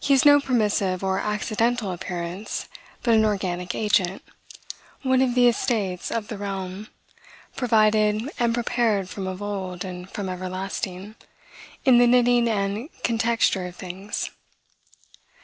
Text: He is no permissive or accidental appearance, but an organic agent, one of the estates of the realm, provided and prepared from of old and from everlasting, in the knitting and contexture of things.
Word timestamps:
He 0.00 0.12
is 0.12 0.24
no 0.24 0.40
permissive 0.40 1.04
or 1.04 1.20
accidental 1.20 1.92
appearance, 1.92 2.66
but 3.04 3.14
an 3.14 3.24
organic 3.24 3.76
agent, 3.76 4.20
one 5.02 5.22
of 5.22 5.36
the 5.36 5.46
estates 5.46 6.10
of 6.10 6.26
the 6.26 6.36
realm, 6.36 6.88
provided 7.54 8.28
and 8.40 8.52
prepared 8.54 9.08
from 9.08 9.28
of 9.28 9.40
old 9.40 9.84
and 9.84 10.10
from 10.10 10.28
everlasting, 10.28 11.14
in 11.84 11.98
the 11.98 12.08
knitting 12.08 12.48
and 12.48 12.88
contexture 13.04 13.66
of 13.66 13.76
things. 13.76 14.32